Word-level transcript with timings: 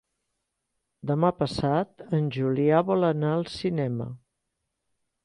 Demà 1.11 1.29
passat 1.41 2.01
en 2.19 2.31
Julià 2.37 2.79
vol 2.87 3.09
anar 3.11 3.35
al 3.35 3.45
cinema. 3.57 4.09